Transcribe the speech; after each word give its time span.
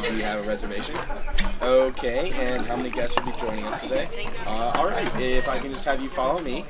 right. 0.00 0.10
Do 0.10 0.16
you 0.16 0.24
have 0.24 0.44
a 0.44 0.48
reservation? 0.48 0.96
Okay. 1.62 2.32
And 2.40 2.66
how 2.66 2.76
many 2.76 2.90
guests 2.90 3.16
will 3.16 3.30
be 3.30 3.38
joining 3.38 3.64
us 3.64 3.82
today? 3.82 4.08
Uh, 4.46 4.72
all 4.76 4.88
right. 4.88 5.20
If 5.20 5.48
I 5.48 5.58
can 5.58 5.70
just 5.70 5.84
have 5.84 6.02
you 6.02 6.08
follow 6.08 6.40
me. 6.40 6.64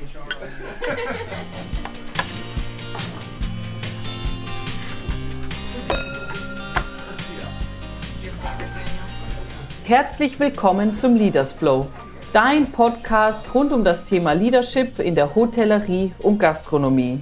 Herzlich 9.84 10.41
willkommen 10.41 10.96
zum 10.96 11.14
Leaders 11.14 11.52
Flow, 11.52 11.86
dein 12.32 12.72
Podcast 12.72 13.54
rund 13.54 13.70
um 13.70 13.84
das 13.84 14.04
Thema 14.04 14.32
Leadership 14.32 14.98
in 14.98 15.14
der 15.14 15.34
Hotellerie 15.34 16.14
und 16.20 16.38
Gastronomie. 16.38 17.20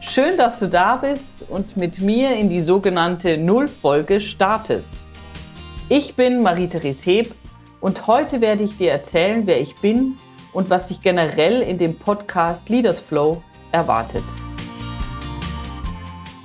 Schön, 0.00 0.36
dass 0.36 0.60
du 0.60 0.68
da 0.68 0.96
bist 0.96 1.44
und 1.48 1.76
mit 1.76 2.00
mir 2.00 2.36
in 2.36 2.48
die 2.48 2.60
sogenannte 2.60 3.36
Nullfolge 3.38 4.20
startest. 4.20 5.04
Ich 5.88 6.16
bin 6.16 6.42
Marie-Therese 6.42 7.04
Heb 7.04 7.34
und 7.80 8.08
heute 8.08 8.40
werde 8.40 8.64
ich 8.64 8.76
dir 8.76 8.90
erzählen, 8.90 9.46
wer 9.46 9.60
ich 9.60 9.76
bin 9.76 10.18
und 10.52 10.68
was 10.68 10.86
dich 10.86 11.00
generell 11.00 11.62
in 11.62 11.78
dem 11.78 11.96
Podcast 11.96 12.70
Leaders 12.70 13.00
Flow 13.00 13.40
erwartet. 13.70 14.24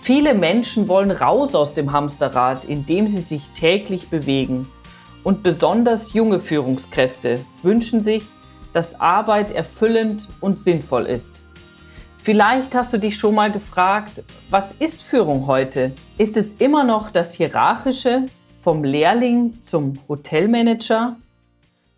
Viele 0.03 0.35
Menschen 0.35 0.87
wollen 0.87 1.09
raus 1.09 1.55
aus 1.55 1.73
dem 1.73 1.91
Hamsterrad, 1.91 2.65
in 2.65 2.85
dem 2.85 3.07
sie 3.07 3.19
sich 3.19 3.49
täglich 3.49 4.09
bewegen 4.11 4.67
und 5.23 5.41
besonders 5.41 6.13
junge 6.13 6.39
Führungskräfte 6.39 7.43
wünschen 7.63 8.03
sich, 8.03 8.25
dass 8.73 8.99
Arbeit 8.99 9.51
erfüllend 9.51 10.27
und 10.39 10.59
sinnvoll 10.59 11.07
ist. 11.07 11.43
Vielleicht 12.17 12.75
hast 12.75 12.93
du 12.93 12.99
dich 12.99 13.17
schon 13.17 13.33
mal 13.33 13.51
gefragt, 13.51 14.23
was 14.51 14.73
ist 14.77 15.01
Führung 15.01 15.47
heute? 15.47 15.93
Ist 16.19 16.37
es 16.37 16.53
immer 16.53 16.83
noch 16.83 17.09
das 17.09 17.33
Hierarchische 17.33 18.27
vom 18.61 18.83
Lehrling 18.83 19.61
zum 19.63 19.97
Hotelmanager? 20.07 21.17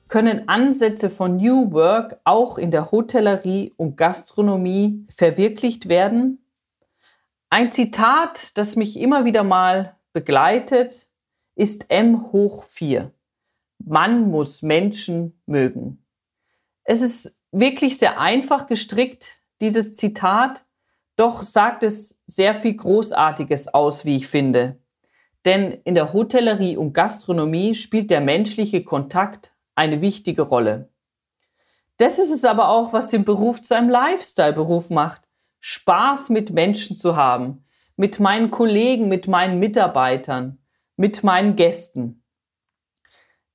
Können 0.08 0.48
Ansätze 0.48 1.10
von 1.10 1.36
New 1.36 1.74
Work 1.74 2.22
auch 2.24 2.58
in 2.58 2.72
der 2.72 2.92
Hotellerie 2.92 3.74
und 3.76 3.98
Gastronomie 3.98 5.06
verwirklicht 5.10 5.90
werden? 5.90 6.46
Ein 7.50 7.72
Zitat, 7.72 8.58
das 8.58 8.78
mich 8.78 8.98
immer 8.98 9.26
wieder 9.26 9.44
mal 9.44 9.98
begleitet, 10.14 11.10
ist 11.56 11.90
M 11.90 12.32
hoch 12.32 12.64
4. 12.64 13.12
Man 13.80 14.30
muss 14.32 14.62
Menschen 14.62 15.42
mögen. 15.46 16.06
Es 16.84 17.02
ist 17.02 17.36
wirklich 17.52 17.98
sehr 17.98 18.20
einfach 18.20 18.68
gestrickt, 18.68 19.32
dieses 19.60 19.96
Zitat, 19.96 20.64
doch 21.18 21.42
sagt 21.42 21.84
es 21.84 22.22
sehr 22.26 22.56
viel 22.56 22.76
Großartiges 22.76 23.74
aus, 23.74 24.06
wie 24.06 24.16
ich 24.16 24.28
finde. 24.28 24.83
Denn 25.46 25.72
in 25.84 25.96
der 25.96 26.14
Hotellerie 26.14 26.78
und 26.78 26.94
Gastronomie 26.94 27.76
spielt 27.76 28.12
der 28.12 28.22
menschliche 28.22 28.84
Kontakt 28.84 29.54
eine 29.76 30.02
wichtige 30.02 30.44
Rolle. 30.44 30.90
Das 31.98 32.20
ist 32.20 32.32
es 32.32 32.46
aber 32.46 32.70
auch, 32.70 32.94
was 32.94 33.10
den 33.10 33.26
Beruf 33.26 33.62
zu 33.62 33.76
einem 33.76 33.90
Lifestyle-Beruf 33.90 34.90
macht. 34.90 35.28
Spaß 35.60 36.30
mit 36.30 36.52
Menschen 36.52 36.98
zu 36.98 37.16
haben, 37.16 37.66
mit 37.96 38.20
meinen 38.20 38.52
Kollegen, 38.52 39.08
mit 39.08 39.28
meinen 39.28 39.60
Mitarbeitern 39.60 40.60
mit 40.96 41.24
meinen 41.24 41.56
Gästen. 41.56 42.24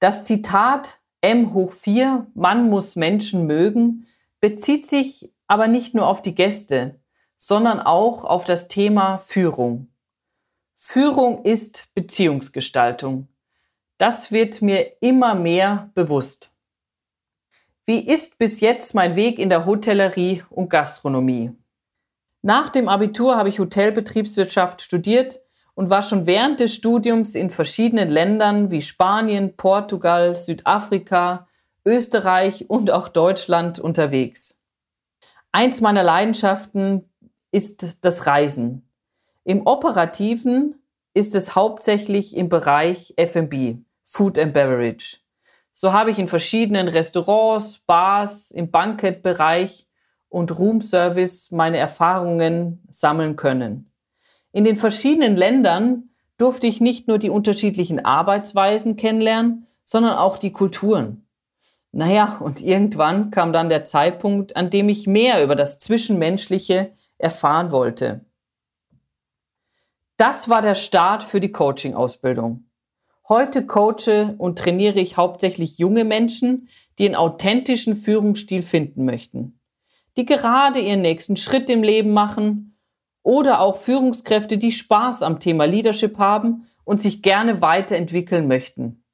Das 0.00 0.25
Zitat 0.25 1.00
M 1.20 1.55
hoch 1.55 1.72
4, 1.72 2.27
man 2.34 2.69
muss 2.69 2.97
Menschen 2.97 3.47
mögen, 3.47 4.06
bezieht 4.41 4.86
sich 4.86 5.33
aber 5.47 5.66
nicht 5.69 5.94
nur 5.94 6.06
auf 6.06 6.22
die 6.22 6.34
Gäste, 6.34 7.00
sondern 7.36 7.81
auch 7.81 8.25
auf 8.25 8.44
das 8.44 8.69
Thema 8.69 9.19
Führung. 9.19 9.89
Führung 10.81 11.45
ist 11.45 11.93
Beziehungsgestaltung. 11.97 13.27
Das 13.98 14.31
wird 14.31 14.62
mir 14.62 14.93
immer 15.01 15.34
mehr 15.34 15.91
bewusst. 15.95 16.53
Wie 17.84 18.07
ist 18.07 18.39
bis 18.39 18.61
jetzt 18.61 18.95
mein 18.95 19.17
Weg 19.17 19.41
in 19.41 19.49
der 19.49 19.66
Hotellerie 19.66 20.44
und 20.50 20.71
Gastronomie? 20.71 21.50
Nach 22.43 22.69
dem 22.69 22.89
Abitur 22.89 23.37
habe 23.37 23.49
ich 23.49 23.59
Hotelbetriebswirtschaft 23.59 24.81
studiert 24.81 25.41
und 25.75 25.91
war 25.91 26.03
schon 26.03 26.27
während 26.27 26.61
des 26.61 26.77
Studiums 26.77 27.34
in 27.34 27.50
verschiedenen 27.50 28.09
Ländern 28.09 28.71
wie 28.71 28.81
Spanien, 28.81 29.56
Portugal, 29.56 30.37
Südafrika, 30.37 31.49
Österreich 31.84 32.71
und 32.71 32.93
auch 32.93 33.09
Deutschland 33.09 33.81
unterwegs. 33.81 34.60
Eins 35.50 35.81
meiner 35.81 36.05
Leidenschaften 36.05 37.05
ist 37.50 38.05
das 38.05 38.28
Reisen. 38.28 38.88
Im 39.48 39.66
operativen 39.66 40.75
ist 41.14 41.34
es 41.34 41.54
hauptsächlich 41.54 42.36
im 42.36 42.50
Bereich 42.50 43.14
F&B, 43.16 43.76
Food 44.04 44.38
and 44.38 44.53
Beverage. 44.53 45.20
So 45.72 45.94
habe 45.94 46.10
ich 46.10 46.19
in 46.19 46.28
verschiedenen 46.28 46.86
Restaurants, 46.86 47.78
Bars, 47.86 48.50
im 48.50 48.70
Bankettbereich 48.70 49.86
und 50.28 50.59
Roomservice 50.59 51.50
meine 51.50 51.78
Erfahrungen 51.78 52.82
sammeln 52.91 53.36
können. 53.36 53.91
In 54.53 54.64
den 54.64 54.76
verschiedenen 54.76 55.34
Ländern 55.34 56.10
durfte 56.36 56.66
ich 56.66 56.82
nicht 56.82 57.09
nur 57.09 57.16
die 57.16 57.30
unterschiedlichen 57.30 58.04
Arbeitsweisen 58.04 58.97
kennenlernen, 58.97 59.66
sondern 59.82 60.19
auch 60.19 60.36
die 60.36 60.53
Kulturen. 60.53 61.26
Naja, 61.91 62.36
und 62.41 62.60
irgendwann 62.60 63.30
kam 63.30 63.54
dann 63.54 63.70
der 63.70 63.84
Zeitpunkt, 63.84 64.56
an 64.59 64.69
dem 64.69 64.91
ich 64.91 65.06
mehr 65.06 65.42
über 65.42 65.56
das 65.56 65.78
Zwischenmenschliche 65.78 66.92
erfahren 67.16 67.70
wollte. 67.70 68.28
Das 70.19 70.49
war 70.49 70.62
der 70.62 70.75
Start 70.75 71.23
für 71.23 71.39
die 71.39 71.53
Coaching-Ausbildung. 71.53 72.65
Heute 73.29 73.65
coache 73.65 74.34
und 74.37 74.59
trainiere 74.59 74.99
ich 74.99 75.17
hauptsächlich 75.17 75.79
junge 75.79 76.03
Menschen, 76.03 76.69
die 76.99 77.06
einen 77.06 77.15
authentischen 77.15 77.95
Führungsstil 77.95 78.62
finden 78.62 79.05
möchten, 79.05 79.61
die 80.17 80.27
gerade 80.27 80.81
ihren 80.81 81.03
nächsten 81.03 81.37
Schritt 81.37 81.71
im 81.71 81.84
Leben 81.84 82.11
machen 82.11 82.77
oder 83.23 83.61
auch 83.61 83.77
Führungskräfte, 83.77 84.59
die 84.59 84.73
Spaß 84.73 85.23
am 85.23 85.39
Thema 85.39 85.67
Leadership 85.67 86.19
haben 86.19 86.67
und 86.83 87.01
sich 87.01 87.23
gerne 87.23 87.62
weiterentwickeln 87.62 88.49
möchten. 88.49 89.05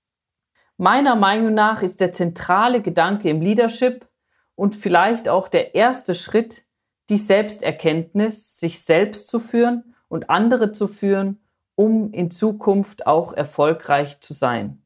Meiner 0.79 1.17
Meinung 1.17 1.53
nach 1.53 1.83
ist 1.83 2.01
der 2.01 2.13
zentrale 2.13 2.81
Gedanke 2.81 3.29
im 3.29 3.43
Leadership 3.43 4.09
und 4.55 4.75
vielleicht 4.75 5.29
auch 5.29 5.49
der 5.49 5.75
erste 5.75 6.15
Schritt 6.15 6.65
die 7.11 7.19
Selbsterkenntnis, 7.19 8.59
sich 8.59 8.81
selbst 8.81 9.29
zu 9.29 9.39
führen 9.39 9.94
und 10.15 10.31
andere 10.31 10.71
zu 10.71 10.87
führen, 10.87 11.41
um 11.75 12.13
in 12.13 12.31
Zukunft 12.31 13.05
auch 13.05 13.33
erfolgreich 13.33 14.21
zu 14.21 14.33
sein. 14.33 14.81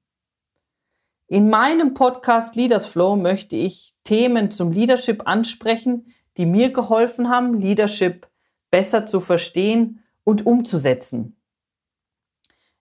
In 1.27 1.50
meinem 1.50 1.93
Podcast 1.93 2.56
Leaders 2.56 2.87
Flow 2.87 3.15
möchte 3.15 3.55
ich 3.55 3.94
Themen 4.05 4.50
zum 4.50 4.72
Leadership 4.72 5.28
ansprechen, 5.28 6.06
die 6.39 6.47
mir 6.47 6.72
geholfen 6.72 7.28
haben, 7.28 7.61
Leadership 7.61 8.27
besser 8.71 9.05
zu 9.05 9.21
verstehen 9.21 10.03
und 10.25 10.47
umzusetzen. 10.47 11.37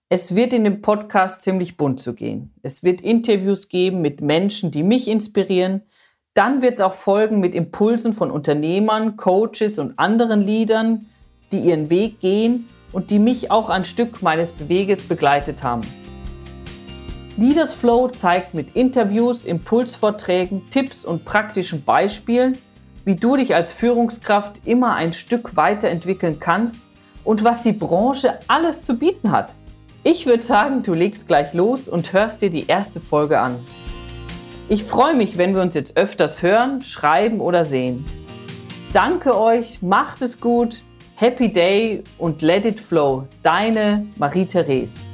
Es 0.08 0.34
wird 0.34 0.54
in 0.54 0.64
dem 0.64 0.80
Podcast 0.80 1.42
ziemlich 1.42 1.76
bunt 1.76 2.00
zu 2.00 2.14
gehen. 2.14 2.54
Es 2.62 2.82
wird 2.82 3.02
Interviews 3.02 3.68
geben 3.68 4.00
mit 4.00 4.22
Menschen, 4.22 4.70
die 4.70 4.82
mich 4.82 5.06
inspirieren. 5.06 5.82
Dann 6.32 6.62
wird 6.62 6.78
es 6.78 6.80
auch 6.80 6.94
Folgen 6.94 7.40
mit 7.40 7.54
Impulsen 7.54 8.14
von 8.14 8.30
Unternehmern, 8.30 9.18
Coaches 9.18 9.78
und 9.78 9.98
anderen 9.98 10.40
Leadern, 10.40 11.04
die 11.52 11.60
ihren 11.60 11.90
Weg 11.90 12.20
gehen 12.20 12.68
und 12.92 13.10
die 13.10 13.18
mich 13.18 13.50
auch 13.50 13.70
ein 13.70 13.84
Stück 13.84 14.22
meines 14.22 14.52
Beweges 14.52 15.02
begleitet 15.02 15.62
haben. 15.62 15.82
Leaders 17.36 17.72
Flow 17.72 18.08
zeigt 18.08 18.54
mit 18.54 18.74
Interviews, 18.74 19.44
Impulsvorträgen, 19.44 20.68
Tipps 20.70 21.04
und 21.04 21.24
praktischen 21.24 21.84
Beispielen, 21.84 22.58
wie 23.04 23.14
du 23.14 23.36
dich 23.36 23.54
als 23.54 23.70
Führungskraft 23.72 24.66
immer 24.66 24.96
ein 24.96 25.12
Stück 25.12 25.56
weiterentwickeln 25.56 26.40
kannst 26.40 26.80
und 27.24 27.44
was 27.44 27.62
die 27.62 27.72
Branche 27.72 28.40
alles 28.48 28.82
zu 28.82 28.98
bieten 28.98 29.30
hat. 29.30 29.54
Ich 30.02 30.26
würde 30.26 30.42
sagen, 30.42 30.82
du 30.82 30.94
legst 30.94 31.28
gleich 31.28 31.54
los 31.54 31.88
und 31.88 32.12
hörst 32.12 32.42
dir 32.42 32.50
die 32.50 32.66
erste 32.66 33.00
Folge 33.00 33.40
an. 33.40 33.60
Ich 34.68 34.84
freue 34.84 35.14
mich, 35.14 35.38
wenn 35.38 35.54
wir 35.54 35.62
uns 35.62 35.74
jetzt 35.74 35.96
öfters 35.96 36.42
hören, 36.42 36.82
schreiben 36.82 37.40
oder 37.40 37.64
sehen. 37.64 38.04
Danke 38.92 39.38
euch, 39.38 39.80
macht 39.80 40.22
es 40.22 40.40
gut, 40.40 40.82
Happy 41.20 41.48
Day 41.48 42.04
und 42.18 42.42
Let 42.42 42.64
It 42.64 42.78
Flow. 42.78 43.26
Deine 43.42 44.06
Marie-Therese. 44.18 45.08